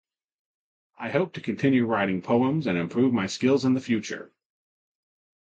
I 0.97 1.11
hope 1.11 1.33
to 1.33 1.41
continue 1.41 1.85
writing 1.85 2.23
poems 2.23 2.65
and 2.65 2.75
improving 2.75 3.13
my 3.13 3.27
skills 3.27 3.65
in 3.65 3.75
the 3.75 3.79
future. 3.79 4.31